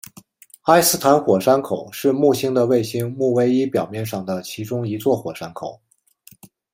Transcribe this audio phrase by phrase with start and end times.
[0.63, 5.79] 埃斯坦火山口是木星的卫星木卫一表面上的其中一座火山口。